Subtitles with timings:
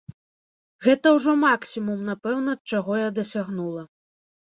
[0.85, 3.89] Гэта ўжо максімум, напэўна, чаго я дасягнула.